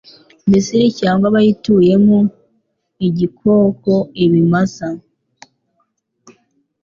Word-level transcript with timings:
Misiri 0.51 0.87
cyangwa 0.99 1.25
abayituyemo 1.31 2.17
igikoko 3.07 3.93
ibimasa 4.25 4.87